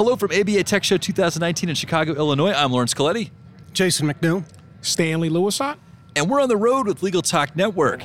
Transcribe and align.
Hello 0.00 0.16
from 0.16 0.30
ABA 0.32 0.64
Tech 0.64 0.82
Show 0.82 0.96
2019 0.96 1.68
in 1.68 1.74
Chicago, 1.74 2.14
Illinois. 2.14 2.52
I'm 2.52 2.72
Laurence 2.72 2.94
Colletti. 2.94 3.28
Jason 3.74 4.10
McNew. 4.10 4.44
Stanley 4.80 5.28
Louissaint. 5.28 5.76
And 6.16 6.30
we're 6.30 6.40
on 6.40 6.48
the 6.48 6.56
road 6.56 6.86
with 6.86 7.02
Legal 7.02 7.20
Talk 7.20 7.54
Network. 7.54 8.02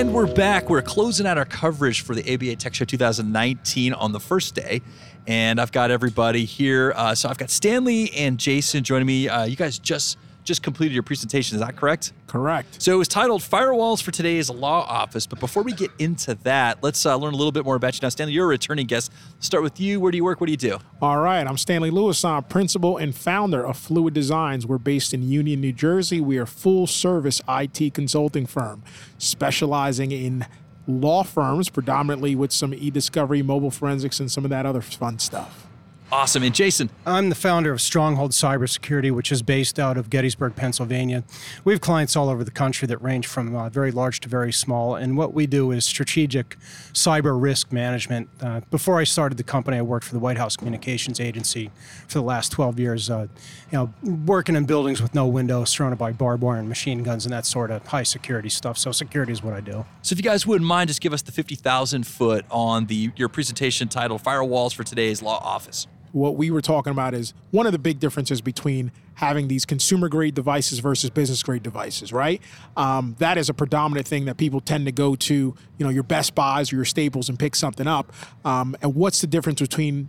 And 0.00 0.14
we're 0.14 0.32
back. 0.32 0.70
We're 0.70 0.80
closing 0.80 1.26
out 1.26 1.36
our 1.36 1.44
coverage 1.44 2.00
for 2.00 2.14
the 2.14 2.22
ABA 2.32 2.56
Tech 2.56 2.74
Show 2.74 2.86
2019 2.86 3.92
on 3.92 4.12
the 4.12 4.18
first 4.18 4.54
day. 4.54 4.80
And 5.26 5.60
I've 5.60 5.72
got 5.72 5.90
everybody 5.90 6.46
here. 6.46 6.94
Uh, 6.96 7.14
so 7.14 7.28
I've 7.28 7.36
got 7.36 7.50
Stanley 7.50 8.10
and 8.14 8.38
Jason 8.38 8.82
joining 8.82 9.06
me. 9.06 9.28
Uh, 9.28 9.44
you 9.44 9.56
guys 9.56 9.78
just 9.78 10.16
just 10.50 10.64
completed 10.64 10.92
your 10.92 11.04
presentation. 11.04 11.54
Is 11.54 11.60
that 11.60 11.76
correct? 11.76 12.12
Correct. 12.26 12.82
So 12.82 12.92
it 12.92 12.96
was 12.96 13.06
titled 13.06 13.40
Firewalls 13.40 14.02
for 14.02 14.10
Today's 14.10 14.50
Law 14.50 14.80
Office. 14.82 15.24
But 15.24 15.38
before 15.38 15.62
we 15.62 15.72
get 15.72 15.92
into 16.00 16.34
that, 16.42 16.82
let's 16.82 17.06
uh, 17.06 17.14
learn 17.14 17.34
a 17.34 17.36
little 17.36 17.52
bit 17.52 17.64
more 17.64 17.76
about 17.76 17.94
you. 17.94 18.00
Now, 18.02 18.08
Stanley, 18.08 18.32
you're 18.32 18.46
a 18.46 18.48
returning 18.48 18.88
guest. 18.88 19.12
Let's 19.34 19.46
start 19.46 19.62
with 19.62 19.78
you. 19.78 20.00
Where 20.00 20.10
do 20.10 20.16
you 20.16 20.24
work? 20.24 20.40
What 20.40 20.46
do 20.48 20.50
you 20.50 20.56
do? 20.56 20.78
All 21.00 21.18
right. 21.18 21.46
I'm 21.46 21.56
Stanley 21.56 21.90
Lewis. 21.90 22.24
I'm 22.24 22.42
principal 22.42 22.96
and 22.96 23.14
founder 23.14 23.64
of 23.64 23.76
Fluid 23.76 24.12
Designs. 24.12 24.66
We're 24.66 24.78
based 24.78 25.14
in 25.14 25.22
Union, 25.28 25.60
New 25.60 25.72
Jersey. 25.72 26.20
We 26.20 26.36
are 26.38 26.46
full 26.46 26.88
service 26.88 27.40
IT 27.48 27.94
consulting 27.94 28.46
firm 28.46 28.82
specializing 29.18 30.10
in 30.10 30.46
law 30.88 31.22
firms, 31.22 31.68
predominantly 31.68 32.34
with 32.34 32.50
some 32.50 32.74
e 32.74 32.90
discovery, 32.90 33.40
mobile 33.40 33.70
forensics, 33.70 34.18
and 34.18 34.28
some 34.32 34.42
of 34.42 34.50
that 34.50 34.66
other 34.66 34.80
fun 34.80 35.20
stuff. 35.20 35.69
Awesome. 36.12 36.42
And 36.42 36.52
Jason? 36.52 36.90
I'm 37.06 37.28
the 37.28 37.36
founder 37.36 37.70
of 37.70 37.80
Stronghold 37.80 38.32
Cybersecurity, 38.32 39.12
which 39.12 39.30
is 39.30 39.42
based 39.42 39.78
out 39.78 39.96
of 39.96 40.10
Gettysburg, 40.10 40.56
Pennsylvania. 40.56 41.22
We 41.62 41.72
have 41.72 41.80
clients 41.80 42.16
all 42.16 42.28
over 42.28 42.42
the 42.42 42.50
country 42.50 42.88
that 42.88 43.00
range 43.00 43.28
from 43.28 43.54
uh, 43.54 43.68
very 43.68 43.92
large 43.92 44.18
to 44.20 44.28
very 44.28 44.52
small. 44.52 44.96
And 44.96 45.16
what 45.16 45.34
we 45.34 45.46
do 45.46 45.70
is 45.70 45.84
strategic 45.84 46.56
cyber 46.92 47.40
risk 47.40 47.70
management. 47.70 48.28
Uh, 48.40 48.60
before 48.72 48.98
I 48.98 49.04
started 49.04 49.38
the 49.38 49.44
company, 49.44 49.76
I 49.76 49.82
worked 49.82 50.04
for 50.04 50.12
the 50.14 50.18
White 50.18 50.36
House 50.36 50.56
Communications 50.56 51.20
Agency 51.20 51.70
for 52.08 52.18
the 52.18 52.24
last 52.24 52.50
12 52.50 52.80
years, 52.80 53.08
uh, 53.08 53.28
you 53.70 53.78
know, 53.78 53.94
working 54.26 54.56
in 54.56 54.64
buildings 54.64 55.00
with 55.00 55.14
no 55.14 55.28
windows, 55.28 55.70
surrounded 55.70 55.98
by 55.98 56.10
barbed 56.10 56.42
wire 56.42 56.58
and 56.58 56.68
machine 56.68 57.04
guns 57.04 57.24
and 57.24 57.32
that 57.32 57.46
sort 57.46 57.70
of 57.70 57.86
high 57.86 58.02
security 58.02 58.48
stuff. 58.48 58.76
So 58.78 58.90
security 58.90 59.30
is 59.30 59.44
what 59.44 59.54
I 59.54 59.60
do. 59.60 59.86
So 60.02 60.14
if 60.14 60.18
you 60.18 60.24
guys 60.24 60.44
wouldn't 60.44 60.66
mind, 60.66 60.88
just 60.88 61.00
give 61.00 61.12
us 61.12 61.22
the 61.22 61.30
50,000 61.30 62.04
foot 62.04 62.44
on 62.50 62.86
the 62.86 63.12
your 63.14 63.28
presentation 63.28 63.86
titled 63.86 64.24
Firewalls 64.24 64.74
for 64.74 64.82
Today's 64.82 65.22
Law 65.22 65.38
Office 65.38 65.86
what 66.12 66.36
we 66.36 66.50
were 66.50 66.60
talking 66.60 66.90
about 66.90 67.14
is 67.14 67.34
one 67.50 67.66
of 67.66 67.72
the 67.72 67.78
big 67.78 68.00
differences 68.00 68.40
between 68.40 68.90
having 69.14 69.48
these 69.48 69.64
consumer 69.64 70.08
grade 70.08 70.34
devices 70.34 70.78
versus 70.78 71.10
business 71.10 71.42
grade 71.42 71.62
devices, 71.62 72.12
right? 72.12 72.40
Um, 72.76 73.16
that 73.18 73.38
is 73.38 73.48
a 73.48 73.54
predominant 73.54 74.06
thing 74.06 74.24
that 74.24 74.36
people 74.36 74.60
tend 74.60 74.86
to 74.86 74.92
go 74.92 75.14
to, 75.14 75.34
you 75.34 75.54
know, 75.78 75.90
your 75.90 76.02
Best 76.02 76.34
Buys 76.34 76.72
or 76.72 76.76
your 76.76 76.84
Staples 76.84 77.28
and 77.28 77.38
pick 77.38 77.54
something 77.54 77.86
up. 77.86 78.12
Um, 78.44 78.76
and 78.82 78.94
what's 78.94 79.20
the 79.20 79.26
difference 79.26 79.60
between 79.60 80.08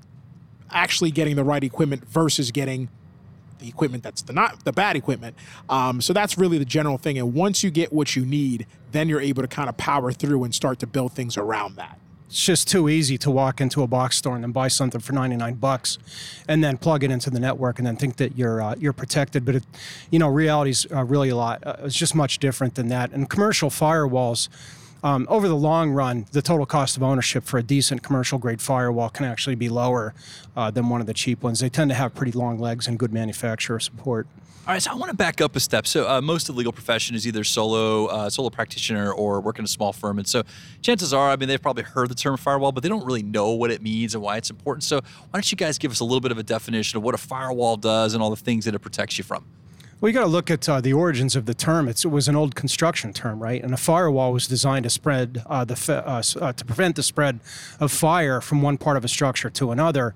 actually 0.72 1.12
getting 1.12 1.36
the 1.36 1.44
right 1.44 1.64
equipment 1.64 2.08
versus 2.08 2.52
getting 2.52 2.90
the 3.60 3.68
equipment 3.68 4.02
that's 4.02 4.24
the 4.24 4.34
not 4.34 4.64
the 4.66 4.72
bad 4.72 4.96
equipment. 4.96 5.36
Um, 5.70 6.02
so 6.02 6.14
that's 6.14 6.38
really 6.38 6.58
the 6.58 6.66
general 6.66 6.98
thing. 6.98 7.20
And 7.20 7.34
once 7.34 7.64
you 7.64 7.70
get 7.70 7.94
what 7.94 8.16
you 8.16 8.26
need, 8.26 8.66
then 8.92 9.08
you're 9.08 9.22
able 9.22 9.44
to 9.44 9.48
kind 9.48 9.70
of 9.70 9.78
power 9.78 10.12
through 10.12 10.44
and 10.44 10.56
start 10.56 10.80
to 10.80 10.88
build 10.88 11.14
things 11.14 11.38
around 11.38 11.76
that 11.76 12.00
it's 12.32 12.46
just 12.46 12.66
too 12.70 12.88
easy 12.88 13.18
to 13.18 13.30
walk 13.30 13.60
into 13.60 13.84
a 13.84 13.88
box 13.88 14.16
store 14.16 14.36
and 14.36 14.44
then 14.46 14.54
buy 14.54 14.70
something 14.70 15.02
for 15.02 15.12
99 15.12 15.56
bucks 15.56 15.98
and 16.48 16.64
then 16.64 16.78
plug 16.78 17.04
it 17.04 17.12
into 17.12 17.30
the 17.30 17.42
network 17.42 17.78
and 17.78 17.86
then 17.86 17.98
think 17.98 18.16
that 18.16 18.38
you're 18.38 18.62
uh, 18.62 18.74
you're 18.80 18.94
protected. 18.94 19.44
But 19.44 19.56
it, 19.56 19.64
you 20.12 20.18
know 20.18 20.30
reality's 20.30 20.90
uh, 20.90 21.04
really 21.04 21.28
a 21.28 21.36
lot 21.36 21.62
uh, 21.68 21.76
it's 21.84 21.96
just 21.96 22.16
much 22.16 22.40
different 22.40 22.76
than 22.76 22.88
that. 22.88 23.12
And 23.12 23.30
commercial 23.30 23.70
firewalls 23.70 24.48
um, 25.04 25.26
over 25.30 25.48
the 25.48 25.56
long 25.56 25.92
run, 25.92 26.26
the 26.32 26.42
total 26.42 26.66
cost 26.66 26.98
of 26.98 27.04
ownership 27.04 27.44
for 27.44 27.58
a 27.58 27.64
decent 27.64 28.04
commercial 28.04 28.38
grade 28.38 28.62
firewall 28.62 29.10
can 29.10 29.26
actually 29.26 29.56
be 29.56 29.70
lower 29.70 30.14
uh, 30.56 30.70
than 30.72 30.90
one 30.90 31.02
of 31.02 31.08
the 31.08 31.14
cheap 31.14 31.44
ones. 31.44 31.60
They 31.60 31.70
tend 31.70 31.90
to 31.90 31.96
have 31.96 32.14
pretty 32.14 32.32
long 32.34 32.60
legs 32.60 32.88
and 32.88 33.00
good 33.00 33.12
manufacturer 33.12 33.80
support. 33.80 34.28
All 34.68 34.76
right, 34.76 34.82
so 34.82 34.92
I 34.92 34.94
want 34.94 35.10
to 35.10 35.18
back 35.18 35.42
up 35.42 35.56
a 35.56 35.60
step. 35.60 35.88
So 35.88 36.08
uh, 36.08 36.22
most 36.22 36.48
of 36.48 36.54
the 36.54 36.60
legal 36.60 36.72
profession 36.72 37.16
is 37.16 37.26
either 37.26 37.44
solo 37.44 38.06
uh, 38.06 38.30
solo 38.30 38.52
practitioner 38.52 39.12
or 39.12 39.42
work 39.42 39.58
in 39.58 39.66
a 39.66 39.68
small 39.68 39.92
firm, 39.92 40.20
and 40.20 40.28
so 40.28 40.44
chances 40.84 41.16
are, 41.16 41.32
I 41.32 41.36
mean, 41.36 41.50
they've 41.50 41.62
probably 41.62 41.82
heard 41.82 42.10
the 42.10 42.16
term 42.16 42.38
firewall, 42.38 42.72
but 42.72 42.84
they 42.84 42.90
don't 42.90 43.04
really 43.04 43.24
know 43.24 43.52
what 43.52 43.72
it 43.72 43.82
means 43.82 44.14
and 44.14 44.24
why 44.24 44.38
it's 44.38 44.52
important. 44.52 44.84
So 44.84 44.98
why 44.98 45.30
don't 45.34 45.52
you 45.52 45.56
guys 45.56 45.80
give 45.80 45.92
us 45.92 46.00
a 46.00 46.04
little 46.04 46.22
bit 46.22 46.32
of 46.32 46.38
a 46.38 46.44
definition 46.44 46.98
of 46.98 47.04
what 47.04 47.16
a 47.16 47.18
firewall 47.18 47.76
does 47.76 48.14
and 48.14 48.22
all 48.22 48.30
the 48.30 48.36
things 48.36 48.66
that 48.66 48.76
it 48.76 48.80
protects 48.80 49.18
you 49.18 49.24
from? 49.24 49.46
Well, 50.02 50.10
you 50.10 50.16
got 50.16 50.22
to 50.22 50.32
look 50.32 50.50
at 50.50 50.68
uh, 50.68 50.82
the 50.82 50.94
origins 50.94 51.36
of 51.36 51.46
the 51.46 51.54
term. 51.54 51.88
It's, 51.88 52.04
it 52.04 52.08
was 52.08 52.28
an 52.28 52.36
old 52.36 52.56
construction 52.56 53.14
term, 53.14 53.40
right? 53.40 53.64
And 53.64 53.72
a 53.72 53.78
firewall 53.78 54.34
was 54.34 54.48
designed 54.48 54.82
to 54.86 54.90
spread 54.90 55.44
uh, 55.46 55.64
the 55.64 55.76
uh, 56.04 56.24
uh, 56.44 56.54
to 56.54 56.66
prevent 56.66 56.96
the 56.96 57.04
spread 57.04 57.40
of 57.80 57.92
fire 57.92 58.42
from 58.42 58.64
one 58.64 58.80
part 58.80 58.98
of 58.98 59.06
a 59.06 59.08
structure 59.08 59.52
to 59.52 59.70
another. 59.70 60.16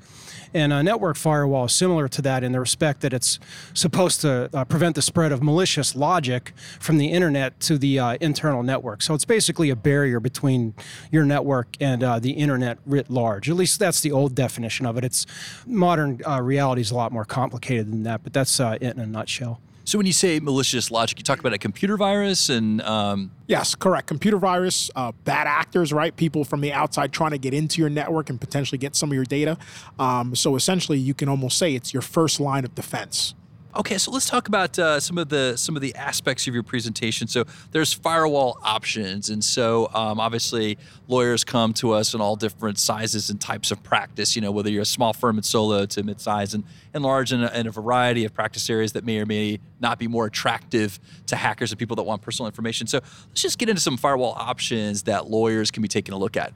And 0.56 0.73
a 0.73 0.81
network 0.81 1.18
firewall 1.18 1.66
is 1.66 1.75
similar 1.75 2.07
to 2.07 2.23
that 2.23 2.44
in 2.44 2.53
the 2.53 2.59
respect 2.59 3.01
that 3.01 3.13
it's 3.13 3.38
supposed 3.75 4.22
to 4.22 4.50
uh, 4.56 4.66
prevent 4.66 4.96
the 4.96 5.03
spread 5.03 5.31
of 5.31 5.44
malicious 5.44 5.96
logic 5.96 6.53
from 6.79 6.97
the 6.97 7.12
internet 7.12 7.59
to 7.59 7.78
the 7.78 8.00
uh, 8.00 8.17
internal 8.19 8.63
network. 8.63 9.03
So 9.03 9.13
it's 9.13 9.25
basically 9.25 9.69
a 9.69 9.75
barrier 9.75 10.19
between 10.19 10.73
your 11.12 11.25
network 11.25 11.78
and 11.79 12.02
the 12.23 12.31
internet 12.31 12.79
writ 12.88 13.12
large. 13.12 13.52
At 13.52 13.56
least 13.56 13.78
that's 13.78 14.02
the 14.02 14.12
old 14.12 14.34
definition 14.34 14.88
of 14.88 14.97
it. 14.97 15.03
It's 15.03 15.28
modern 15.67 16.23
reality 16.41 16.81
is 16.81 16.90
a 16.90 16.96
lot 16.96 17.12
more 17.12 17.25
complicated 17.25 17.91
than 17.91 18.02
that, 18.02 18.23
but 18.23 18.34
that's 18.34 18.59
it 18.59 18.81
in 18.81 19.00
a 19.00 19.06
nutshell. 19.06 19.62
So 19.85 20.00
when 20.00 20.07
you 20.07 20.13
say 20.13 20.40
malicious 20.40 20.90
logic, 20.90 21.19
you 21.19 21.23
talk 21.23 21.40
about 21.40 21.53
a 21.53 21.59
computer 21.59 21.96
virus 21.96 22.50
and 22.50 22.81
um... 22.81 23.31
yes, 23.47 23.75
correct. 23.75 24.07
Computer 24.07 24.38
virus, 24.38 24.90
uh, 24.96 25.12
bad 25.23 25.46
actors, 25.46 25.94
right? 25.94 26.16
People 26.16 26.44
from 26.44 26.62
the 26.62 26.73
outside 26.73 27.13
trying 27.13 27.31
to 27.31 27.38
get 27.38 27.53
into 27.53 27.81
your 27.81 27.90
network 27.91 28.31
and 28.31 28.41
potentially 28.41 28.79
get 28.79 28.96
some 28.96 29.12
of 29.12 29.13
your 29.13 29.25
data. 29.25 29.57
Um, 30.00 30.35
so 30.35 30.56
essentially, 30.56 30.97
you 30.97 31.13
can 31.13 31.29
almost 31.29 31.59
say 31.59 31.75
it's 31.75 31.94
your 31.94 32.01
first 32.01 32.40
line 32.40 32.66
of 32.66 32.73
defense. 32.73 33.35
Okay, 33.77 33.97
so 33.97 34.09
let's 34.09 34.29
talk 34.29 34.47
about 34.47 34.79
uh, 34.79 35.01
some 35.01 35.17
of 35.17 35.27
the 35.27 35.57
some 35.57 35.75
of 35.75 35.81
the 35.81 35.93
aspects 35.95 36.47
of 36.47 36.53
your 36.53 36.63
presentation. 36.63 37.27
So 37.27 37.43
there's 37.71 37.91
firewall 37.91 38.57
options, 38.63 39.29
and 39.29 39.43
so 39.43 39.89
um, 39.93 40.17
obviously 40.17 40.77
lawyers 41.09 41.43
come 41.43 41.73
to 41.73 41.91
us 41.91 42.13
in 42.13 42.21
all 42.21 42.37
different 42.37 42.79
sizes 42.79 43.29
and 43.29 43.39
types 43.41 43.71
of 43.71 43.83
practice. 43.83 44.33
You 44.33 44.41
know, 44.41 44.51
whether 44.51 44.69
you're 44.69 44.83
a 44.83 44.85
small 44.85 45.11
firm 45.11 45.35
and 45.35 45.43
solo 45.43 45.85
to 45.87 46.03
mid-size 46.03 46.53
and, 46.53 46.63
and 46.93 47.03
large, 47.03 47.33
in 47.33 47.43
a, 47.43 47.51
in 47.51 47.67
a 47.67 47.71
variety 47.71 48.23
of 48.23 48.33
practice 48.33 48.69
areas 48.69 48.93
that 48.93 49.03
may 49.03 49.19
or 49.19 49.25
may 49.25 49.59
not 49.81 49.99
be 49.99 50.07
more 50.07 50.25
attractive 50.25 50.97
to 51.27 51.35
hackers 51.35 51.73
and 51.73 51.77
people 51.77 51.97
that 51.97 52.03
want 52.03 52.21
personal 52.21 52.47
information. 52.47 52.87
So 52.87 52.99
let's 53.27 53.41
just 53.41 53.57
get 53.57 53.67
into 53.67 53.81
some 53.81 53.97
firewall 53.97 54.35
options 54.37 55.03
that 55.03 55.29
lawyers 55.29 55.69
can 55.69 55.81
be 55.81 55.89
taking 55.89 56.13
a 56.13 56.17
look 56.17 56.37
at. 56.37 56.53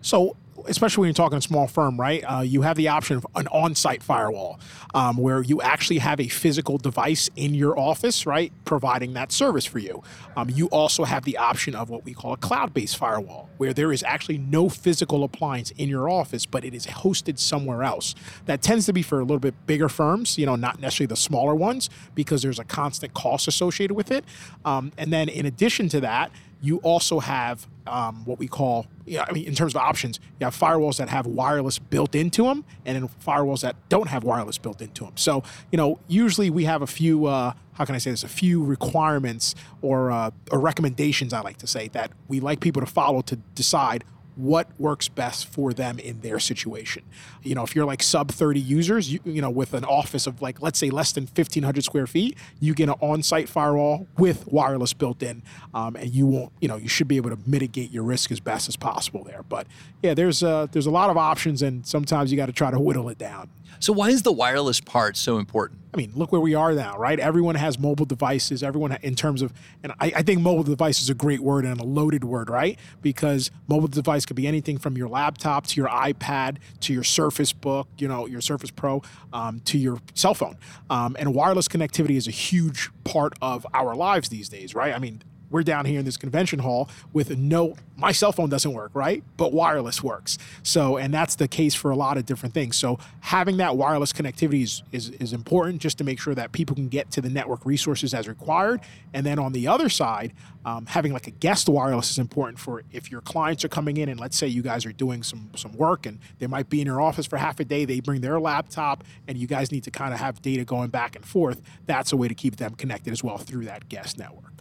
So 0.00 0.36
especially 0.66 1.02
when 1.02 1.08
you're 1.08 1.14
talking 1.14 1.38
a 1.38 1.42
small 1.42 1.66
firm, 1.66 2.00
right? 2.00 2.22
Uh, 2.22 2.40
you 2.40 2.62
have 2.62 2.76
the 2.76 2.88
option 2.88 3.16
of 3.16 3.26
an 3.34 3.48
on-site 3.48 4.02
firewall, 4.02 4.60
um, 4.94 5.16
where 5.16 5.42
you 5.42 5.60
actually 5.62 5.98
have 5.98 6.20
a 6.20 6.28
physical 6.28 6.78
device 6.78 7.28
in 7.36 7.54
your 7.54 7.78
office, 7.78 8.26
right, 8.26 8.52
providing 8.64 9.14
that 9.14 9.32
service 9.32 9.64
for 9.64 9.78
you. 9.78 10.02
Um, 10.36 10.50
you 10.50 10.66
also 10.66 11.04
have 11.04 11.24
the 11.24 11.36
option 11.36 11.74
of 11.74 11.90
what 11.90 12.04
we 12.04 12.14
call 12.14 12.32
a 12.32 12.36
cloud-based 12.36 12.96
firewall, 12.96 13.48
where 13.56 13.72
there 13.72 13.92
is 13.92 14.02
actually 14.02 14.38
no 14.38 14.68
physical 14.68 15.24
appliance 15.24 15.70
in 15.72 15.88
your 15.88 16.08
office, 16.08 16.46
but 16.46 16.64
it 16.64 16.74
is 16.74 16.86
hosted 16.86 17.38
somewhere 17.38 17.82
else. 17.82 18.14
That 18.46 18.62
tends 18.62 18.86
to 18.86 18.92
be 18.92 19.02
for 19.02 19.18
a 19.18 19.22
little 19.22 19.38
bit 19.38 19.54
bigger 19.66 19.88
firms, 19.88 20.38
you 20.38 20.46
know, 20.46 20.56
not 20.56 20.80
necessarily 20.80 21.08
the 21.08 21.16
smaller 21.16 21.54
ones, 21.54 21.90
because 22.14 22.42
there's 22.42 22.58
a 22.58 22.64
constant 22.64 23.14
cost 23.14 23.48
associated 23.48 23.94
with 23.94 24.10
it. 24.10 24.24
Um, 24.64 24.92
and 24.96 25.12
then 25.12 25.28
in 25.28 25.46
addition 25.46 25.88
to 25.90 26.00
that, 26.00 26.30
you 26.62 26.78
also 26.78 27.18
have 27.18 27.66
um, 27.86 28.24
what 28.24 28.38
we 28.38 28.46
call, 28.46 28.86
you 29.04 29.18
know, 29.18 29.24
I 29.28 29.32
mean, 29.32 29.46
in 29.46 29.54
terms 29.54 29.74
of 29.74 29.80
options, 29.80 30.20
you 30.38 30.44
have 30.44 30.56
firewalls 30.56 30.98
that 30.98 31.08
have 31.08 31.26
wireless 31.26 31.78
built 31.78 32.14
into 32.14 32.44
them, 32.44 32.64
and 32.86 32.96
then 32.96 33.10
firewalls 33.26 33.62
that 33.62 33.76
don't 33.88 34.08
have 34.08 34.22
wireless 34.22 34.58
built 34.58 34.80
into 34.80 35.04
them. 35.04 35.14
So, 35.16 35.42
you 35.72 35.76
know, 35.76 35.98
usually 36.06 36.48
we 36.48 36.64
have 36.64 36.80
a 36.80 36.86
few, 36.86 37.26
uh, 37.26 37.52
how 37.72 37.84
can 37.84 37.96
I 37.96 37.98
say 37.98 38.12
this, 38.12 38.22
a 38.22 38.28
few 38.28 38.62
requirements 38.62 39.56
or, 39.82 40.12
uh, 40.12 40.30
or 40.52 40.60
recommendations, 40.60 41.32
I 41.32 41.40
like 41.40 41.58
to 41.58 41.66
say, 41.66 41.88
that 41.88 42.12
we 42.28 42.38
like 42.38 42.60
people 42.60 42.80
to 42.80 42.86
follow 42.86 43.20
to 43.22 43.36
decide 43.36 44.04
what 44.36 44.68
works 44.78 45.08
best 45.08 45.46
for 45.46 45.72
them 45.72 45.98
in 45.98 46.20
their 46.20 46.38
situation. 46.38 47.02
You 47.42 47.54
know, 47.54 47.62
if 47.62 47.74
you're 47.74 47.84
like 47.84 48.02
sub 48.02 48.30
30 48.30 48.60
users, 48.60 49.12
you, 49.12 49.20
you 49.24 49.42
know, 49.42 49.50
with 49.50 49.74
an 49.74 49.84
office 49.84 50.26
of 50.26 50.40
like, 50.40 50.62
let's 50.62 50.78
say 50.78 50.90
less 50.90 51.12
than 51.12 51.24
1,500 51.24 51.84
square 51.84 52.06
feet, 52.06 52.38
you 52.60 52.74
get 52.74 52.88
an 52.88 52.94
on 53.00 53.22
site 53.22 53.48
firewall 53.48 54.06
with 54.16 54.46
wireless 54.46 54.92
built 54.92 55.22
in, 55.22 55.42
um, 55.74 55.96
and 55.96 56.10
you 56.10 56.26
won't, 56.26 56.52
you 56.60 56.68
know, 56.68 56.76
you 56.76 56.88
should 56.88 57.08
be 57.08 57.16
able 57.16 57.30
to 57.30 57.38
mitigate 57.46 57.90
your 57.90 58.04
risk 58.04 58.30
as 58.32 58.40
best 58.40 58.68
as 58.68 58.76
possible 58.76 59.24
there. 59.24 59.42
But 59.48 59.66
yeah, 60.02 60.14
there's, 60.14 60.42
uh, 60.42 60.66
there's 60.72 60.86
a 60.86 60.90
lot 60.90 61.10
of 61.10 61.16
options, 61.16 61.62
and 61.62 61.86
sometimes 61.86 62.30
you 62.30 62.36
got 62.36 62.46
to 62.46 62.52
try 62.52 62.70
to 62.70 62.80
whittle 62.80 63.08
it 63.08 63.18
down. 63.18 63.50
So, 63.80 63.92
why 63.92 64.10
is 64.10 64.22
the 64.22 64.32
wireless 64.32 64.80
part 64.80 65.16
so 65.16 65.38
important? 65.38 65.81
I 65.92 65.98
mean, 65.98 66.12
look 66.14 66.32
where 66.32 66.40
we 66.40 66.54
are 66.54 66.72
now, 66.72 66.96
right? 66.96 67.20
Everyone 67.20 67.54
has 67.54 67.78
mobile 67.78 68.06
devices. 68.06 68.62
Everyone, 68.62 68.96
in 69.02 69.14
terms 69.14 69.42
of, 69.42 69.52
and 69.82 69.92
I, 70.00 70.12
I 70.16 70.22
think 70.22 70.40
mobile 70.40 70.62
device 70.62 71.02
is 71.02 71.10
a 71.10 71.14
great 71.14 71.40
word 71.40 71.66
and 71.66 71.78
a 71.78 71.84
loaded 71.84 72.24
word, 72.24 72.48
right? 72.48 72.78
Because 73.02 73.50
mobile 73.68 73.88
device 73.88 74.24
could 74.24 74.36
be 74.36 74.46
anything 74.46 74.78
from 74.78 74.96
your 74.96 75.08
laptop 75.08 75.66
to 75.68 75.80
your 75.80 75.90
iPad 75.90 76.56
to 76.80 76.94
your 76.94 77.04
Surface 77.04 77.52
Book, 77.52 77.88
you 77.98 78.08
know, 78.08 78.26
your 78.26 78.40
Surface 78.40 78.70
Pro, 78.70 79.02
um, 79.34 79.60
to 79.66 79.76
your 79.76 80.00
cell 80.14 80.34
phone. 80.34 80.56
Um, 80.88 81.14
and 81.18 81.34
wireless 81.34 81.68
connectivity 81.68 82.16
is 82.16 82.26
a 82.26 82.32
huge 82.32 82.90
part 83.04 83.34
of 83.42 83.66
our 83.74 83.94
lives 83.94 84.30
these 84.30 84.48
days, 84.48 84.74
right? 84.74 84.94
I 84.94 84.98
mean, 84.98 85.22
we're 85.52 85.62
down 85.62 85.84
here 85.84 85.98
in 85.98 86.04
this 86.04 86.16
convention 86.16 86.58
hall 86.58 86.88
with 87.12 87.36
no 87.36 87.76
my 87.96 88.10
cell 88.10 88.32
phone 88.32 88.48
doesn't 88.48 88.72
work 88.72 88.90
right? 88.94 89.22
But 89.36 89.52
wireless 89.52 90.02
works. 90.02 90.38
So 90.62 90.96
and 90.96 91.12
that's 91.12 91.36
the 91.36 91.48
case 91.48 91.74
for 91.74 91.90
a 91.90 91.96
lot 91.96 92.16
of 92.16 92.26
different 92.26 92.54
things. 92.54 92.76
So 92.76 92.98
having 93.20 93.58
that 93.58 93.76
wireless 93.76 94.12
connectivity 94.12 94.62
is, 94.62 94.82
is, 94.92 95.10
is 95.10 95.32
important 95.32 95.80
just 95.80 95.98
to 95.98 96.04
make 96.04 96.20
sure 96.20 96.34
that 96.34 96.52
people 96.52 96.74
can 96.74 96.88
get 96.88 97.10
to 97.12 97.20
the 97.20 97.30
network 97.30 97.64
resources 97.64 98.14
as 98.14 98.26
required. 98.28 98.80
And 99.12 99.24
then 99.24 99.38
on 99.38 99.52
the 99.52 99.68
other 99.68 99.88
side 99.88 100.32
um, 100.64 100.86
having 100.86 101.12
like 101.12 101.26
a 101.26 101.30
guest 101.30 101.68
wireless 101.68 102.10
is 102.10 102.18
important 102.18 102.58
for 102.58 102.82
if 102.92 103.10
your 103.10 103.20
clients 103.20 103.64
are 103.64 103.68
coming 103.68 103.96
in 103.96 104.08
and 104.08 104.20
let's 104.20 104.36
say 104.36 104.46
you 104.46 104.62
guys 104.62 104.86
are 104.86 104.92
doing 104.92 105.22
some 105.22 105.50
some 105.56 105.72
work 105.72 106.06
and 106.06 106.18
they 106.38 106.46
might 106.46 106.68
be 106.68 106.80
in 106.80 106.86
your 106.86 107.00
office 107.00 107.26
for 107.26 107.36
half 107.36 107.58
a 107.60 107.64
day 107.64 107.84
they 107.84 108.00
bring 108.00 108.20
their 108.20 108.38
laptop 108.38 109.04
and 109.26 109.38
you 109.38 109.46
guys 109.46 109.72
need 109.72 109.84
to 109.84 109.90
kind 109.90 110.14
of 110.14 110.20
have 110.20 110.40
data 110.42 110.64
going 110.64 110.88
back 110.88 111.16
and 111.16 111.24
forth 111.24 111.60
that's 111.86 112.12
a 112.12 112.16
way 112.16 112.28
to 112.28 112.34
keep 112.34 112.56
them 112.56 112.74
connected 112.74 113.12
as 113.12 113.24
well 113.24 113.38
through 113.38 113.64
that 113.64 113.88
guest 113.88 114.18
network 114.18 114.52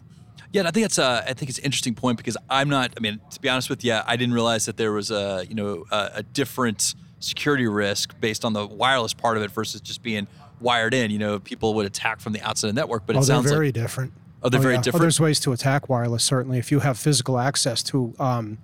yeah, 0.51 0.63
I 0.67 0.71
think 0.71 0.85
it's 0.85 0.97
a, 0.97 1.23
I 1.27 1.33
think 1.33 1.49
it's 1.49 1.59
an 1.59 1.65
interesting 1.65 1.95
point 1.95 2.17
because 2.17 2.37
I'm 2.49 2.69
not. 2.69 2.93
I 2.97 2.99
mean, 2.99 3.19
to 3.31 3.39
be 3.39 3.49
honest 3.49 3.69
with 3.69 3.83
you, 3.83 3.97
I 4.05 4.15
didn't 4.15 4.33
realize 4.33 4.65
that 4.65 4.77
there 4.77 4.91
was 4.91 5.11
a 5.11 5.45
you 5.47 5.55
know 5.55 5.85
a, 5.91 6.11
a 6.15 6.23
different 6.23 6.95
security 7.19 7.67
risk 7.67 8.19
based 8.19 8.43
on 8.43 8.53
the 8.53 8.65
wireless 8.65 9.13
part 9.13 9.37
of 9.37 9.43
it 9.43 9.51
versus 9.51 9.79
just 9.79 10.03
being 10.03 10.27
wired 10.59 10.93
in. 10.93 11.11
You 11.11 11.19
know, 11.19 11.39
people 11.39 11.73
would 11.75 11.85
attack 11.85 12.19
from 12.19 12.33
the 12.33 12.41
outside 12.41 12.69
of 12.69 12.75
the 12.75 12.81
network, 12.81 13.05
but 13.05 13.15
oh, 13.15 13.19
it 13.19 13.23
sounds 13.23 13.49
very 13.49 13.67
like 13.67 13.75
different. 13.75 14.13
Oh, 14.43 14.49
they're 14.49 14.59
very 14.59 14.75
yeah. 14.75 14.81
different. 14.81 15.01
there's 15.01 15.19
ways 15.19 15.39
to 15.41 15.51
attack 15.51 15.89
wireless. 15.89 16.23
Certainly, 16.23 16.59
if 16.59 16.71
you 16.71 16.79
have 16.79 16.97
physical 16.97 17.39
access 17.39 17.83
to, 17.83 18.13
um, 18.19 18.57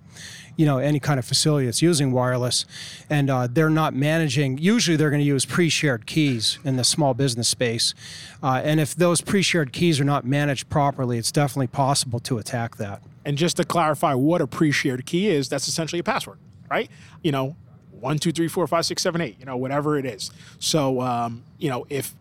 you 0.56 0.66
know, 0.66 0.78
any 0.78 1.00
kind 1.00 1.18
of 1.18 1.24
facility 1.24 1.66
that's 1.66 1.82
using 1.82 2.12
wireless, 2.12 2.64
and 3.08 3.30
uh, 3.30 3.46
they're 3.50 3.70
not 3.70 3.94
managing. 3.94 4.58
Usually, 4.58 4.96
they're 4.96 5.10
going 5.10 5.22
to 5.22 5.26
use 5.26 5.44
pre-shared 5.44 6.06
keys 6.06 6.58
in 6.64 6.76
the 6.76 6.84
small 6.84 7.14
business 7.14 7.48
space, 7.48 7.94
uh, 8.42 8.60
and 8.64 8.80
if 8.80 8.94
those 8.94 9.20
pre-shared 9.20 9.72
keys 9.72 10.00
are 10.00 10.04
not 10.04 10.24
managed 10.24 10.68
properly, 10.68 11.18
it's 11.18 11.32
definitely 11.32 11.68
possible 11.68 12.20
to 12.20 12.38
attack 12.38 12.76
that. 12.76 13.02
And 13.24 13.36
just 13.36 13.56
to 13.58 13.64
clarify 13.64 14.14
what 14.14 14.40
a 14.40 14.46
pre-shared 14.46 15.04
key 15.04 15.28
is, 15.28 15.48
that's 15.48 15.68
essentially 15.68 15.98
a 15.98 16.04
password, 16.04 16.38
right? 16.70 16.90
You 17.22 17.32
know, 17.32 17.56
one, 18.00 18.18
two, 18.18 18.32
three, 18.32 18.48
four, 18.48 18.66
five, 18.66 18.86
six, 18.86 19.02
seven, 19.02 19.20
eight. 19.20 19.36
You 19.38 19.46
know, 19.46 19.56
whatever 19.56 19.98
it 19.98 20.06
is. 20.06 20.30
So, 20.58 21.00
um, 21.00 21.44
you 21.58 21.68
know, 21.68 21.86
if 21.88 22.14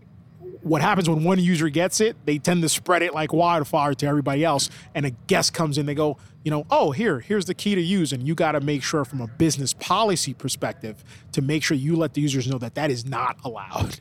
what 0.67 0.81
happens 0.81 1.09
when 1.09 1.23
one 1.23 1.39
user 1.39 1.69
gets 1.69 2.01
it, 2.01 2.15
they 2.25 2.37
tend 2.37 2.61
to 2.61 2.69
spread 2.69 3.01
it 3.01 3.13
like 3.13 3.33
wildfire 3.33 3.93
to 3.95 4.05
everybody 4.05 4.43
else. 4.43 4.69
And 4.93 5.05
a 5.05 5.11
guest 5.11 5.53
comes 5.53 5.77
in, 5.77 5.85
they 5.85 5.95
go, 5.95 6.17
you 6.43 6.51
know, 6.51 6.65
oh, 6.69 6.91
here, 6.91 7.19
here's 7.19 7.45
the 7.45 7.53
key 7.53 7.75
to 7.75 7.81
use. 7.81 8.13
And 8.13 8.27
you 8.27 8.35
got 8.35 8.53
to 8.53 8.61
make 8.61 8.83
sure 8.83 9.05
from 9.05 9.21
a 9.21 9.27
business 9.27 9.73
policy 9.73 10.33
perspective 10.33 11.03
to 11.31 11.41
make 11.41 11.63
sure 11.63 11.77
you 11.77 11.95
let 11.95 12.13
the 12.13 12.21
users 12.21 12.47
know 12.47 12.57
that 12.57 12.75
that 12.75 12.91
is 12.91 13.05
not 13.05 13.37
allowed. 13.43 13.99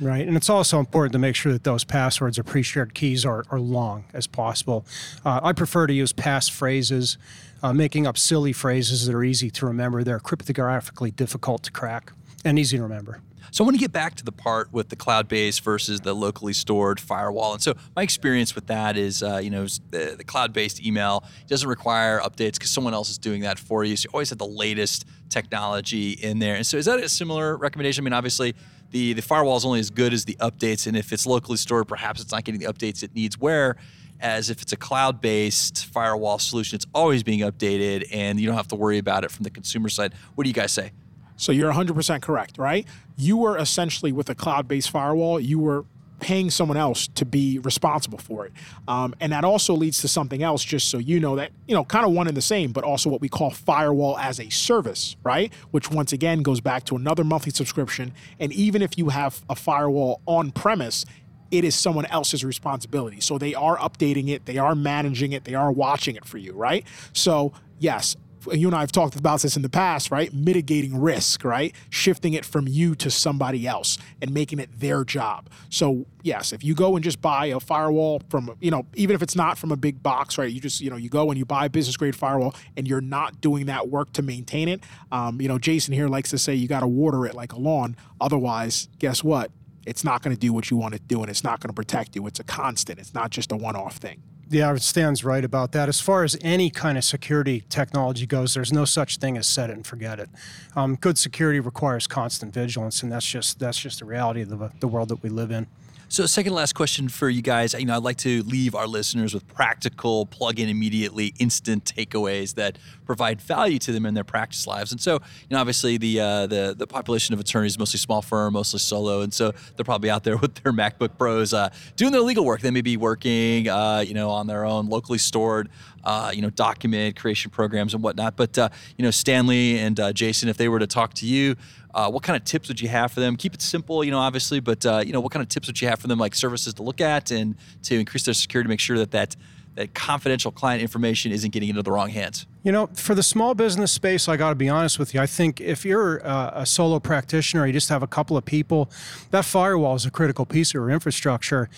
Right, 0.00 0.26
and 0.26 0.36
it's 0.36 0.50
also 0.50 0.80
important 0.80 1.12
to 1.12 1.20
make 1.20 1.36
sure 1.36 1.52
that 1.52 1.62
those 1.62 1.84
passwords 1.84 2.36
or 2.36 2.42
pre-shared 2.42 2.94
keys 2.94 3.24
are, 3.24 3.44
are 3.50 3.60
long 3.60 4.04
as 4.12 4.26
possible. 4.26 4.84
Uh, 5.24 5.38
I 5.40 5.52
prefer 5.52 5.86
to 5.86 5.92
use 5.92 6.12
pass 6.12 6.48
phrases, 6.48 7.16
uh, 7.62 7.72
making 7.72 8.04
up 8.04 8.18
silly 8.18 8.52
phrases 8.52 9.06
that 9.06 9.14
are 9.14 9.22
easy 9.22 9.50
to 9.50 9.66
remember. 9.66 10.02
They're 10.02 10.18
cryptographically 10.18 11.14
difficult 11.14 11.62
to 11.64 11.70
crack 11.70 12.12
and 12.44 12.58
easy 12.58 12.76
to 12.76 12.82
remember. 12.82 13.20
So 13.50 13.62
I 13.62 13.66
want 13.66 13.76
to 13.76 13.80
get 13.80 13.92
back 13.92 14.16
to 14.16 14.24
the 14.24 14.32
part 14.32 14.72
with 14.72 14.88
the 14.88 14.96
cloud-based 14.96 15.62
versus 15.62 16.00
the 16.00 16.12
locally 16.12 16.52
stored 16.52 16.98
firewall. 16.98 17.52
And 17.52 17.62
so 17.62 17.74
my 17.94 18.02
experience 18.02 18.54
with 18.54 18.66
that 18.66 18.96
is, 18.96 19.22
uh, 19.22 19.36
you 19.36 19.50
know, 19.50 19.66
the, 19.90 20.16
the 20.18 20.24
cloud-based 20.24 20.84
email 20.84 21.22
doesn't 21.46 21.68
require 21.68 22.18
updates 22.20 22.54
because 22.54 22.70
someone 22.70 22.94
else 22.94 23.10
is 23.10 23.18
doing 23.18 23.42
that 23.42 23.60
for 23.60 23.84
you. 23.84 23.96
So 23.96 24.08
you 24.08 24.10
always 24.12 24.30
have 24.30 24.38
the 24.38 24.46
latest 24.46 25.04
technology 25.28 26.12
in 26.12 26.40
there. 26.40 26.56
And 26.56 26.66
so 26.66 26.78
is 26.78 26.86
that 26.86 26.98
a 26.98 27.08
similar 27.08 27.56
recommendation? 27.56 28.02
I 28.02 28.04
mean, 28.06 28.12
obviously 28.12 28.54
the 28.90 29.12
the 29.12 29.22
firewall 29.22 29.56
is 29.56 29.64
only 29.64 29.80
as 29.80 29.90
good 29.90 30.12
as 30.12 30.24
the 30.24 30.36
updates, 30.40 30.86
and 30.86 30.96
if 30.96 31.12
it's 31.12 31.26
locally 31.26 31.56
stored, 31.56 31.86
perhaps 31.86 32.20
it's 32.20 32.32
not 32.32 32.44
getting 32.44 32.60
the 32.60 32.66
updates 32.66 33.02
it 33.02 33.14
needs. 33.14 33.38
Where 33.38 33.76
as 34.20 34.50
if 34.50 34.62
it's 34.62 34.72
a 34.72 34.76
cloud-based 34.76 35.86
firewall 35.86 36.38
solution, 36.38 36.76
it's 36.76 36.86
always 36.94 37.22
being 37.22 37.40
updated, 37.40 38.08
and 38.12 38.40
you 38.40 38.46
don't 38.46 38.56
have 38.56 38.68
to 38.68 38.76
worry 38.76 38.98
about 38.98 39.24
it 39.24 39.30
from 39.30 39.42
the 39.44 39.50
consumer 39.50 39.88
side. 39.88 40.14
What 40.34 40.44
do 40.44 40.50
you 40.50 40.54
guys 40.54 40.72
say? 40.72 40.92
So 41.36 41.52
you're 41.52 41.72
100% 41.72 42.22
correct, 42.22 42.58
right? 42.58 42.86
You 43.16 43.36
were 43.36 43.58
essentially 43.58 44.12
with 44.12 44.30
a 44.30 44.34
cloud-based 44.34 44.90
firewall, 44.90 45.40
you 45.40 45.58
were 45.58 45.84
paying 46.20 46.48
someone 46.48 46.76
else 46.76 47.08
to 47.08 47.24
be 47.24 47.58
responsible 47.58 48.18
for 48.18 48.46
it. 48.46 48.52
Um, 48.88 49.14
and 49.20 49.32
that 49.32 49.44
also 49.44 49.74
leads 49.74 50.00
to 50.00 50.08
something 50.08 50.42
else, 50.42 50.64
just 50.64 50.90
so 50.90 50.98
you 50.98 51.20
know 51.20 51.36
that, 51.36 51.50
you 51.66 51.74
know, 51.74 51.84
kind 51.84 52.06
of 52.06 52.12
one 52.12 52.28
and 52.28 52.36
the 52.36 52.42
same, 52.42 52.72
but 52.72 52.84
also 52.84 53.10
what 53.10 53.20
we 53.20 53.28
call 53.28 53.50
firewall 53.50 54.16
as 54.18 54.40
a 54.40 54.48
service, 54.48 55.16
right? 55.22 55.52
Which 55.70 55.90
once 55.90 56.12
again 56.12 56.42
goes 56.42 56.60
back 56.60 56.84
to 56.84 56.96
another 56.96 57.24
monthly 57.24 57.52
subscription. 57.52 58.12
And 58.38 58.52
even 58.52 58.80
if 58.80 58.96
you 58.96 59.10
have 59.10 59.42
a 59.50 59.56
firewall 59.56 60.22
on 60.26 60.50
premise, 60.50 61.04
it 61.50 61.64
is 61.64 61.74
someone 61.74 62.06
else's 62.06 62.44
responsibility. 62.44 63.20
So 63.20 63.38
they 63.38 63.54
are 63.54 63.76
updating 63.76 64.28
it, 64.28 64.46
they 64.46 64.58
are 64.58 64.74
managing 64.74 65.32
it, 65.32 65.44
they 65.44 65.54
are 65.54 65.70
watching 65.70 66.16
it 66.16 66.24
for 66.24 66.38
you, 66.38 66.52
right? 66.52 66.86
So, 67.12 67.52
yes, 67.78 68.16
you 68.52 68.68
and 68.68 68.76
I 68.76 68.80
have 68.80 68.92
talked 68.92 69.16
about 69.16 69.40
this 69.42 69.56
in 69.56 69.62
the 69.62 69.68
past, 69.68 70.10
right? 70.10 70.32
Mitigating 70.32 71.00
risk, 71.00 71.44
right? 71.44 71.74
Shifting 71.90 72.34
it 72.34 72.44
from 72.44 72.66
you 72.68 72.94
to 72.96 73.10
somebody 73.10 73.66
else 73.66 73.98
and 74.20 74.32
making 74.32 74.58
it 74.58 74.80
their 74.80 75.04
job. 75.04 75.48
So, 75.70 76.06
yes, 76.22 76.52
if 76.52 76.64
you 76.64 76.74
go 76.74 76.96
and 76.96 77.04
just 77.04 77.20
buy 77.20 77.46
a 77.46 77.60
firewall 77.60 78.22
from, 78.28 78.56
you 78.60 78.70
know, 78.70 78.86
even 78.94 79.14
if 79.14 79.22
it's 79.22 79.36
not 79.36 79.58
from 79.58 79.72
a 79.72 79.76
big 79.76 80.02
box, 80.02 80.38
right? 80.38 80.50
You 80.50 80.60
just, 80.60 80.80
you 80.80 80.90
know, 80.90 80.96
you 80.96 81.08
go 81.08 81.30
and 81.30 81.38
you 81.38 81.44
buy 81.44 81.66
a 81.66 81.70
business 81.70 81.96
grade 81.96 82.16
firewall 82.16 82.54
and 82.76 82.86
you're 82.86 83.00
not 83.00 83.40
doing 83.40 83.66
that 83.66 83.88
work 83.88 84.12
to 84.14 84.22
maintain 84.22 84.68
it. 84.68 84.82
Um, 85.12 85.40
you 85.40 85.48
know, 85.48 85.58
Jason 85.58 85.94
here 85.94 86.08
likes 86.08 86.30
to 86.30 86.38
say 86.38 86.54
you 86.54 86.68
got 86.68 86.80
to 86.80 86.86
water 86.86 87.26
it 87.26 87.34
like 87.34 87.52
a 87.52 87.58
lawn. 87.58 87.96
Otherwise, 88.20 88.88
guess 88.98 89.22
what? 89.24 89.50
It's 89.86 90.04
not 90.04 90.22
going 90.22 90.34
to 90.34 90.40
do 90.40 90.52
what 90.52 90.70
you 90.70 90.76
want 90.76 90.94
it 90.94 90.98
to 90.98 91.04
do 91.04 91.20
and 91.20 91.30
it's 91.30 91.44
not 91.44 91.60
going 91.60 91.68
to 91.68 91.74
protect 91.74 92.16
you. 92.16 92.26
It's 92.26 92.40
a 92.40 92.44
constant, 92.44 92.98
it's 92.98 93.14
not 93.14 93.30
just 93.30 93.52
a 93.52 93.56
one 93.56 93.76
off 93.76 93.96
thing. 93.96 94.22
Yeah, 94.50 94.74
Stan's 94.76 95.24
right 95.24 95.44
about 95.44 95.72
that. 95.72 95.88
As 95.88 96.00
far 96.00 96.22
as 96.22 96.36
any 96.42 96.68
kind 96.68 96.98
of 96.98 97.04
security 97.04 97.64
technology 97.70 98.26
goes, 98.26 98.54
there's 98.54 98.72
no 98.72 98.84
such 98.84 99.16
thing 99.16 99.38
as 99.38 99.46
set 99.46 99.70
it 99.70 99.72
and 99.72 99.86
forget 99.86 100.20
it. 100.20 100.28
Um, 100.76 100.96
good 100.96 101.16
security 101.16 101.60
requires 101.60 102.06
constant 102.06 102.52
vigilance, 102.52 103.02
and 103.02 103.10
that's 103.10 103.26
just 103.26 103.58
that's 103.58 103.78
just 103.78 104.00
the 104.00 104.04
reality 104.04 104.42
of 104.42 104.50
the, 104.50 104.70
the 104.80 104.88
world 104.88 105.08
that 105.08 105.22
we 105.22 105.30
live 105.30 105.50
in. 105.50 105.66
So, 106.08 106.26
second 106.26 106.52
last 106.52 106.74
question 106.74 107.08
for 107.08 107.28
you 107.28 107.42
guys. 107.42 107.74
You 107.74 107.86
know, 107.86 107.96
I'd 107.96 108.02
like 108.02 108.18
to 108.18 108.42
leave 108.44 108.74
our 108.74 108.86
listeners 108.86 109.32
with 109.32 109.46
practical, 109.48 110.26
plug 110.26 110.60
in 110.60 110.68
immediately, 110.68 111.34
instant 111.38 111.84
takeaways 111.84 112.54
that 112.54 112.78
provide 113.06 113.40
value 113.40 113.78
to 113.80 113.92
them 113.92 114.06
in 114.06 114.14
their 114.14 114.24
practice 114.24 114.66
lives. 114.66 114.92
And 114.92 115.00
so, 115.00 115.14
you 115.14 115.20
know, 115.50 115.58
obviously 115.58 115.96
the 115.96 116.20
uh, 116.20 116.46
the 116.46 116.74
the 116.76 116.86
population 116.86 117.32
of 117.32 117.40
attorneys 117.40 117.78
mostly 117.78 117.98
small 117.98 118.22
firm, 118.22 118.52
mostly 118.52 118.80
solo, 118.80 119.22
and 119.22 119.32
so 119.32 119.52
they're 119.76 119.84
probably 119.84 120.10
out 120.10 120.24
there 120.24 120.36
with 120.44 120.54
their 120.56 120.72
MacBook 120.72 121.16
Pros 121.18 121.54
uh, 121.54 121.70
doing 121.96 122.12
their 122.12 122.20
legal 122.20 122.44
work. 122.44 122.60
They 122.60 122.70
may 122.70 122.82
be 122.82 122.96
working, 122.96 123.68
uh, 123.68 124.04
you 124.06 124.14
know, 124.14 124.30
on 124.30 124.46
their 124.46 124.64
own 124.64 124.88
locally 124.88 125.18
stored, 125.18 125.70
uh, 126.04 126.30
you 126.34 126.42
know, 126.42 126.50
document 126.50 127.16
creation 127.16 127.50
programs 127.50 127.94
and 127.94 128.02
whatnot. 128.02 128.36
But 128.36 128.56
uh, 128.58 128.68
you 128.96 129.04
know, 129.04 129.10
Stanley 129.10 129.78
and 129.78 129.98
uh, 129.98 130.12
Jason, 130.12 130.48
if 130.48 130.56
they 130.56 130.68
were 130.68 130.78
to 130.78 130.86
talk 130.86 131.14
to 131.14 131.26
you. 131.26 131.56
Uh, 131.94 132.10
what 132.10 132.24
kind 132.24 132.36
of 132.36 132.42
tips 132.42 132.66
would 132.66 132.80
you 132.80 132.88
have 132.88 133.12
for 133.12 133.20
them? 133.20 133.36
Keep 133.36 133.54
it 133.54 133.62
simple, 133.62 134.02
you 134.02 134.10
know, 134.10 134.18
obviously, 134.18 134.58
but 134.58 134.84
uh, 134.84 135.00
you 135.06 135.12
know, 135.12 135.20
what 135.20 135.30
kind 135.30 135.44
of 135.44 135.48
tips 135.48 135.68
would 135.68 135.80
you 135.80 135.86
have 135.86 136.00
for 136.00 136.08
them, 136.08 136.18
like 136.18 136.34
services 136.34 136.74
to 136.74 136.82
look 136.82 137.00
at 137.00 137.30
and 137.30 137.54
to 137.84 137.96
increase 137.96 138.24
their 138.24 138.34
security, 138.34 138.68
make 138.68 138.80
sure 138.80 138.98
that 138.98 139.12
that 139.12 139.36
that 139.76 139.94
confidential 139.94 140.50
client 140.50 140.82
information 140.82 141.30
isn't 141.30 141.52
getting 141.52 141.68
into 141.68 141.82
the 141.82 141.92
wrong 141.92 142.08
hands? 142.08 142.46
You 142.64 142.72
know, 142.72 142.86
for 142.94 143.14
the 143.14 143.22
small 143.22 143.54
business 143.54 143.92
space, 143.92 144.26
I 144.26 144.38
got 144.38 144.48
to 144.48 144.54
be 144.54 144.70
honest 144.70 144.98
with 144.98 145.12
you. 145.12 145.20
I 145.20 145.26
think 145.26 145.60
if 145.60 145.84
you're 145.84 146.26
uh, 146.26 146.50
a 146.54 146.64
solo 146.64 146.98
practitioner, 146.98 147.66
you 147.66 147.74
just 147.74 147.90
have 147.90 148.02
a 148.02 148.06
couple 148.06 148.38
of 148.38 148.46
people, 148.46 148.90
that 149.32 149.44
firewall 149.44 149.96
is 149.96 150.06
a 150.06 150.10
critical 150.10 150.46
piece 150.46 150.70
of 150.70 150.74
your 150.76 150.88
infrastructure. 150.88 151.68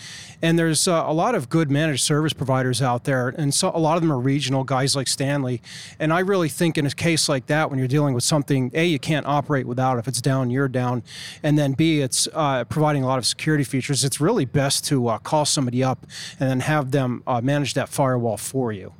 And 0.40 0.56
there's 0.56 0.86
uh, 0.86 1.02
a 1.04 1.12
lot 1.12 1.34
of 1.34 1.48
good 1.48 1.72
managed 1.72 2.04
service 2.04 2.32
providers 2.32 2.80
out 2.80 3.02
there, 3.02 3.30
and 3.30 3.52
so 3.52 3.72
a 3.74 3.80
lot 3.80 3.96
of 3.96 4.02
them 4.02 4.12
are 4.12 4.20
regional 4.20 4.62
guys 4.62 4.94
like 4.94 5.08
Stanley. 5.08 5.60
And 5.98 6.12
I 6.12 6.20
really 6.20 6.48
think 6.48 6.78
in 6.78 6.86
a 6.86 6.90
case 6.92 7.28
like 7.28 7.46
that, 7.46 7.68
when 7.68 7.80
you're 7.80 7.88
dealing 7.88 8.14
with 8.14 8.22
something, 8.22 8.70
a 8.72 8.86
you 8.86 9.00
can't 9.00 9.26
operate 9.26 9.66
without. 9.66 9.98
If 9.98 10.06
it's 10.06 10.20
down, 10.20 10.50
you're 10.50 10.68
down, 10.68 11.02
and 11.42 11.58
then 11.58 11.72
b 11.72 12.00
it's 12.00 12.28
uh, 12.32 12.62
providing 12.62 13.02
a 13.02 13.08
lot 13.08 13.18
of 13.18 13.26
security 13.26 13.64
features. 13.64 14.04
It's 14.04 14.20
really 14.20 14.44
best 14.44 14.84
to 14.84 15.08
uh, 15.08 15.18
call 15.18 15.46
somebody 15.46 15.82
up 15.82 16.06
and 16.38 16.48
then 16.48 16.60
have 16.60 16.92
them 16.92 17.24
uh, 17.26 17.40
manage 17.40 17.74
that 17.74 17.88
firewall 17.88 18.36
for 18.36 18.70
you 18.70 18.92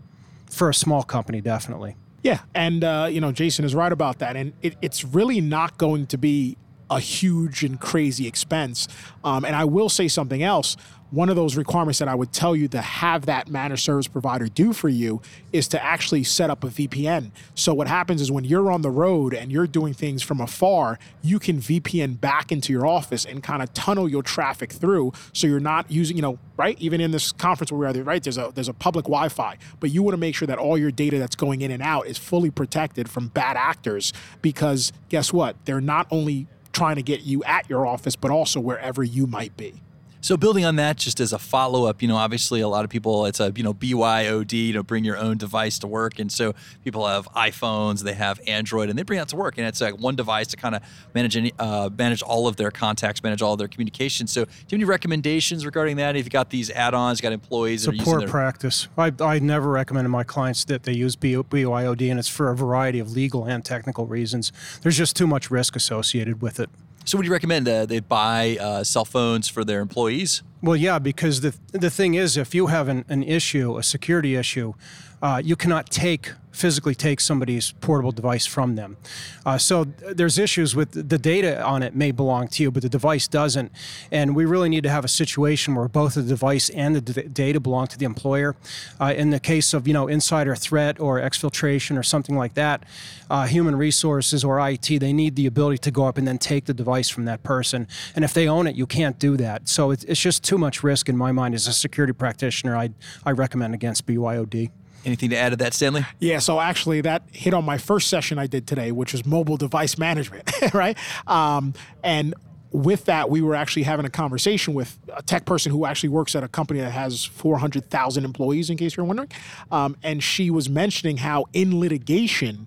for 0.49 0.69
a 0.69 0.75
small 0.75 1.03
company, 1.03 1.41
definitely. 1.41 1.97
Yeah, 2.23 2.41
and 2.55 2.83
uh, 2.83 3.09
you 3.11 3.21
know, 3.21 3.31
Jason 3.33 3.65
is 3.65 3.75
right 3.75 3.93
about 3.93 4.19
that, 4.19 4.37
and 4.37 4.53
it, 4.62 4.76
it's 4.83 5.05
really 5.05 5.41
not 5.41 5.79
going 5.79 6.07
to 6.09 6.19
be 6.19 6.57
a 6.91 7.00
huge 7.00 7.65
and 7.65 7.81
crazy 7.81 8.26
expense. 8.26 8.88
Um, 9.25 9.45
and 9.45 9.57
I 9.57 9.65
will 9.65 9.88
say 9.88 10.09
something 10.09 10.43
else. 10.43 10.76
One 11.10 11.28
of 11.28 11.36
those 11.36 11.56
requirements 11.56 11.98
that 12.00 12.08
I 12.08 12.14
would 12.14 12.32
tell 12.32 12.56
you 12.56 12.68
to 12.68 12.80
have 12.80 13.26
that 13.26 13.48
managed 13.48 13.82
service 13.82 14.08
provider 14.08 14.48
do 14.48 14.72
for 14.72 14.88
you 14.88 15.22
is 15.52 15.68
to 15.68 15.82
actually 15.82 16.25
set 16.25 16.50
up 16.50 16.64
a 16.64 16.68
VPN. 16.68 17.30
So 17.54 17.72
what 17.75 17.86
happens 17.86 18.20
is 18.20 18.30
when 18.30 18.44
you're 18.44 18.70
on 18.70 18.82
the 18.82 18.90
road 18.90 19.32
and 19.32 19.52
you're 19.52 19.66
doing 19.66 19.94
things 19.94 20.22
from 20.22 20.40
afar, 20.40 20.98
you 21.22 21.38
can 21.38 21.58
VPN 21.58 22.20
back 22.20 22.50
into 22.50 22.72
your 22.72 22.86
office 22.86 23.25
and 23.25 23.42
kind 23.42 23.62
of 23.62 23.72
tunnel 23.72 24.08
your 24.08 24.22
traffic 24.22 24.72
through 24.72 25.12
so 25.32 25.46
you're 25.46 25.60
not 25.60 25.90
using, 25.90 26.16
you 26.16 26.22
know, 26.22 26.38
right? 26.56 26.76
Even 26.80 27.00
in 27.00 27.12
this 27.12 27.32
conference 27.32 27.70
where 27.70 27.92
we 27.92 28.00
are, 28.00 28.04
right? 28.04 28.22
There's 28.22 28.38
a 28.38 28.50
there's 28.54 28.68
a 28.68 28.75
public 28.75 29.04
Wi-Fi, 29.04 29.58
but 29.80 29.90
you 29.90 30.02
want 30.02 30.14
to 30.14 30.18
make 30.18 30.34
sure 30.34 30.46
that 30.46 30.58
all 30.58 30.76
your 30.76 30.90
data 30.90 31.18
that's 31.18 31.36
going 31.36 31.60
in 31.60 31.70
and 31.70 31.82
out 31.82 32.06
is 32.06 32.18
fully 32.18 32.50
protected 32.50 33.08
from 33.08 33.28
bad 33.28 33.56
actors 33.56 34.12
because 34.42 34.92
guess 35.08 35.32
what? 35.32 35.56
They're 35.66 35.80
not 35.80 36.06
only 36.10 36.46
trying 36.72 36.96
to 36.96 37.02
get 37.02 37.22
you 37.22 37.42
at 37.44 37.70
your 37.70 37.86
office, 37.86 38.16
but 38.16 38.30
also 38.30 38.60
wherever 38.60 39.02
you 39.02 39.26
might 39.26 39.56
be. 39.56 39.82
So 40.26 40.37
building 40.37 40.64
on 40.64 40.75
that, 40.75 40.97
just 40.97 41.21
as 41.21 41.33
a 41.33 41.38
follow 41.38 41.85
up, 41.85 42.02
you 42.02 42.09
know, 42.09 42.16
obviously 42.16 42.61
a 42.61 42.66
lot 42.66 42.83
of 42.83 42.90
people, 42.90 43.26
it's 43.26 43.38
a 43.38 43.52
you 43.54 43.62
know 43.62 43.73
BYOD, 43.73 44.52
you 44.54 44.73
know, 44.73 44.83
bring 44.83 45.04
your 45.04 45.16
own 45.16 45.37
device 45.37 45.78
to 45.78 45.87
work, 45.87 46.18
and 46.18 46.33
so 46.33 46.52
people 46.83 47.06
have 47.06 47.26
iPhones, 47.28 48.02
they 48.02 48.14
have 48.14 48.40
Android, 48.45 48.88
and 48.90 48.99
they 48.99 49.04
bring 49.04 49.21
that 49.21 49.28
to 49.28 49.37
work, 49.37 49.56
and 49.56 49.64
it's 49.68 49.80
like 49.80 49.97
one 50.00 50.16
device 50.16 50.49
to 50.49 50.56
kind 50.56 50.75
of 50.75 50.83
manage 51.14 51.37
any, 51.37 51.52
uh, 51.61 51.90
manage 51.97 52.23
all 52.23 52.49
of 52.49 52.56
their 52.56 52.73
contacts, 52.73 53.23
manage 53.23 53.40
all 53.40 53.52
of 53.52 53.61
their 53.61 53.68
communications. 53.68 54.33
So, 54.33 54.47
do 54.47 54.50
you 54.50 54.64
have 54.71 54.73
any 54.78 54.85
recommendations 54.85 55.64
regarding 55.64 55.97
that? 55.99 56.16
If 56.16 56.25
you 56.25 56.30
got 56.30 56.50
these 56.50 56.73
add-ons, 56.73 57.21
got 57.21 57.30
employees, 57.30 57.87
it's 57.87 58.00
a 58.00 58.04
poor 58.04 58.18
their- 58.18 58.28
practice. 58.28 58.88
I, 58.99 59.12
I 59.21 59.38
never 59.38 59.71
recommend 59.71 60.06
to 60.06 60.09
my 60.09 60.25
clients 60.25 60.64
that 60.64 60.83
they 60.83 60.92
use 60.92 61.14
BYOD, 61.14 62.11
and 62.11 62.18
it's 62.18 62.26
for 62.26 62.50
a 62.50 62.56
variety 62.56 62.99
of 62.99 63.12
legal 63.12 63.45
and 63.45 63.64
technical 63.64 64.06
reasons. 64.06 64.50
There's 64.83 64.99
just 64.99 65.14
too 65.14 65.28
much 65.28 65.52
risk 65.52 65.76
associated 65.76 66.42
with 66.42 66.59
it. 66.59 66.68
So, 67.06 67.16
would 67.16 67.25
you 67.25 67.30
recommend 67.30 67.68
uh, 67.68 67.86
they 67.86 68.00
buy 68.00 68.58
uh, 68.60 68.82
cell 68.82 69.04
phones 69.04 69.48
for 69.48 69.64
their 69.64 69.80
employees? 69.80 70.42
Well, 70.60 70.75
yeah, 70.75 70.98
because 70.98 71.40
the 71.40 71.54
the 71.70 71.88
thing 71.88 72.14
is, 72.14 72.36
if 72.36 72.52
you 72.52 72.66
have 72.66 72.88
an, 72.88 73.04
an 73.08 73.22
issue, 73.22 73.78
a 73.78 73.84
security 73.84 74.34
issue, 74.34 74.75
uh, 75.23 75.40
you 75.44 75.56
cannot 75.56 75.90
take 75.90 76.32
physically 76.56 76.94
take 76.94 77.20
somebody's 77.20 77.73
portable 77.73 78.12
device 78.12 78.46
from 78.46 78.76
them. 78.76 78.96
Uh, 79.44 79.58
so 79.58 79.85
there's 79.85 80.38
issues 80.38 80.75
with 80.75 81.08
the 81.08 81.18
data 81.18 81.62
on 81.62 81.82
it 81.82 81.94
may 81.94 82.11
belong 82.11 82.49
to 82.49 82.62
you, 82.62 82.70
but 82.70 82.82
the 82.82 82.88
device 82.88 83.28
doesn't. 83.28 83.70
And 84.11 84.35
we 84.35 84.46
really 84.46 84.70
need 84.70 84.82
to 84.85 84.88
have 84.88 85.04
a 85.04 85.08
situation 85.08 85.75
where 85.75 85.87
both 85.87 86.14
the 86.14 86.23
device 86.23 86.70
and 86.70 86.96
the 86.96 87.00
d- 87.00 87.28
data 87.28 87.61
belong 87.61 87.88
to 87.88 87.99
the 87.99 88.06
employer. 88.06 88.56
Uh, 88.99 89.12
in 89.14 89.30
the 89.30 89.38
case 89.38 89.75
of 89.75 89.87
you 89.87 89.92
know 89.92 90.08
insider 90.08 90.56
threat 90.56 90.99
or 90.99 91.20
exfiltration 91.20 91.99
or 91.99 92.02
something 92.02 92.37
like 92.37 92.54
that, 92.54 92.85
uh, 93.28 93.46
human 93.46 93.76
resources 93.76 94.42
or 94.42 94.58
IT 94.66 94.87
they 94.87 95.12
need 95.12 95.37
the 95.37 95.46
ability 95.46 95.78
to 95.78 95.90
go 95.90 96.06
up 96.06 96.16
and 96.16 96.26
then 96.26 96.38
take 96.38 96.64
the 96.64 96.75
device 96.75 97.11
from 97.11 97.26
that 97.26 97.42
person. 97.42 97.87
And 98.14 98.25
if 98.25 98.32
they 98.32 98.49
own 98.49 98.66
it, 98.66 98.76
you 98.76 98.87
can't 98.87 99.18
do 99.18 99.37
that. 99.37 99.68
So 99.68 99.90
it's, 99.90 100.04
it's 100.04 100.20
just 100.20 100.42
too 100.42 100.56
much 100.56 100.82
risk 100.82 101.08
in 101.08 101.16
my 101.16 101.32
mind 101.32 101.54
as 101.54 101.66
a 101.66 101.73
security 101.73 102.14
practitioner. 102.14 102.76
I 102.76 102.90
I 103.26 103.32
recommend 103.32 103.75
against 103.75 104.06
BYOD. 104.06 104.70
Anything 105.06 105.30
to 105.30 105.36
add 105.36 105.50
to 105.50 105.56
that, 105.56 105.72
Stanley? 105.72 106.04
Yeah, 106.18 106.40
so 106.40 106.60
actually, 106.60 107.00
that 107.02 107.22
hit 107.30 107.54
on 107.54 107.64
my 107.64 107.78
first 107.78 108.08
session 108.08 108.40
I 108.40 108.48
did 108.48 108.66
today, 108.66 108.90
which 108.90 109.12
was 109.12 109.25
mobile 109.25 109.56
device 109.56 109.98
management, 109.98 110.50
right? 110.75 110.98
Um, 111.28 111.75
and 112.02 112.34
with 112.72 113.04
that, 113.04 113.30
we 113.30 113.40
were 113.40 113.54
actually 113.54 113.84
having 113.84 114.04
a 114.04 114.10
conversation 114.10 114.75
with 114.75 114.98
a 115.14 115.22
tech 115.22 115.44
person 115.44 115.70
who 115.70 115.86
actually 115.86 116.08
works 116.08 116.34
at 116.34 116.42
a 116.42 116.48
company 116.48 116.80
that 116.80 116.90
has 116.90 117.25
400,000 117.25 118.25
employees, 118.25 118.68
in 118.68 118.76
case 118.76 118.96
you're 118.96 119.06
wondering. 119.06 119.30
Um, 119.70 119.96
and 120.02 120.20
she 120.20 120.50
was 120.50 120.68
mentioning 120.68 121.18
how 121.18 121.44
in 121.52 121.78
litigation, 121.78 122.66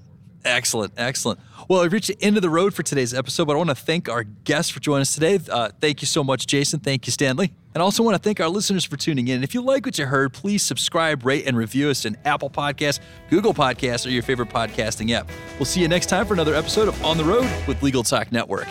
Excellent, 0.45 0.93
excellent. 0.97 1.41
Well, 1.69 1.83
we've 1.83 1.93
reached 1.93 2.09
the 2.09 2.17
end 2.23 2.37
of 2.37 2.43
the 2.43 2.51
road 2.51 2.73
for 2.73 2.83
today's 2.83 3.13
episode, 3.13 3.47
but 3.47 3.55
I 3.55 3.57
want 3.57 3.71
to 3.71 3.75
thank 3.75 4.09
our 4.09 4.25
guests 4.25 4.71
for 4.71 4.81
joining 4.81 5.03
us 5.03 5.15
today. 5.15 5.39
Uh, 5.51 5.71
thank 5.81 6.01
you 6.01 6.07
so 6.07 6.25
much, 6.25 6.47
Jason. 6.47 6.81
Thank 6.81 7.07
you, 7.07 7.13
Stanley. 7.13 7.53
And 7.75 7.83
I 7.83 7.85
also 7.85 8.03
want 8.03 8.17
to 8.17 8.23
thank 8.23 8.41
our 8.41 8.49
listeners 8.49 8.85
for 8.85 8.97
tuning 8.97 9.29
in. 9.29 9.43
If 9.43 9.53
you 9.55 9.61
like 9.61 9.85
what 9.85 9.99
you 9.99 10.07
heard, 10.07 10.33
please 10.33 10.63
subscribe, 10.63 11.25
rate, 11.27 11.47
and 11.47 11.57
review 11.57 11.91
us 11.91 12.05
in 12.05 12.17
Apple 12.25 12.49
Podcasts, 12.51 13.01
Google 13.29 13.53
Podcasts, 13.53 14.07
or 14.07 14.11
your 14.11 14.23
favorite 14.23 14.49
podcasting 14.49 15.11
app. 15.11 15.29
We'll 15.59 15.67
see 15.67 15.81
you 15.81 15.89
next 15.89 16.07
time 16.07 16.27
for 16.27 16.35
another 16.35 16.55
episode 16.55 16.89
of 16.89 17.05
On 17.05 17.17
the 17.19 17.25
Road 17.25 17.49
with 17.67 17.83
Legal 17.83 18.03
Talk 18.03 18.33
Network. 18.33 18.67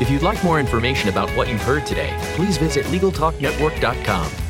If 0.00 0.10
you'd 0.10 0.22
like 0.22 0.42
more 0.44 0.60
information 0.60 1.08
about 1.08 1.30
what 1.30 1.48
you've 1.48 1.62
heard 1.62 1.86
today, 1.86 2.16
please 2.34 2.58
visit 2.58 2.84
LegalTalkNetwork.com. 2.86 4.49